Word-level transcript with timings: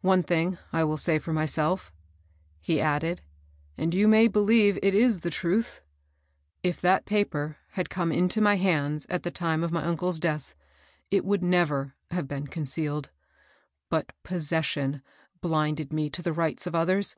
One 0.00 0.22
thing 0.22 0.56
I 0.72 0.82
will 0.82 0.96
say 0.96 1.18
for 1.18 1.34
myself," 1.34 1.92
he 2.58 2.80
added, 2.80 3.20
and 3.76 3.92
you 3.92 4.08
may 4.08 4.26
believe 4.26 4.78
it 4.82 4.94
is 4.94 5.20
the 5.20 5.28
truth: 5.28 5.82
if 6.62 6.80
that 6.80 7.04
paper 7.04 7.58
had 7.72 7.90
come 7.90 8.10
into 8.10 8.40
my 8.40 8.54
hands 8.54 9.06
at 9.10 9.24
the 9.24 9.30
time 9.30 9.62
of 9.62 9.70
my 9.70 9.84
uncle's 9.84 10.18
death, 10.18 10.54
it 11.10 11.22
would 11.22 11.42
never 11.42 11.92
have 12.12 12.26
b^n 12.28 12.50
con 12.50 12.64
cealed. 12.64 13.10
But 13.90 14.12
possession 14.22 15.02
blinded 15.42 15.92
me 15.92 16.08
to 16.12 16.22
the 16.22 16.32
rights 16.32 16.66
of 16.66 16.74
others. 16.74 17.14